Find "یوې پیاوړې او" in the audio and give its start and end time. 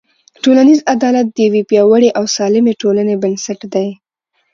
1.47-2.23